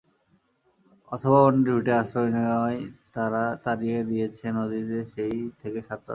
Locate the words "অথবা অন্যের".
1.11-1.73